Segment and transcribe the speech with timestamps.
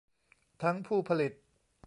[0.63, 1.33] ทั้งผู้ผลิต